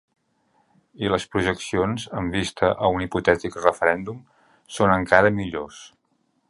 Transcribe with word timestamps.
I 1.07 1.11
les 1.15 1.27
projeccions 1.33 2.07
amb 2.21 2.39
vista 2.39 2.71
a 2.87 2.91
un 2.97 3.05
hipotètic 3.07 3.61
referèndum 3.67 4.27
són 4.79 4.97
encara 4.99 5.35
millors. 5.41 5.87